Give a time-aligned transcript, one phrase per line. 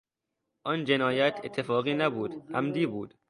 [0.63, 3.13] آن جنایت اتفاقی نبود; عمدی بود.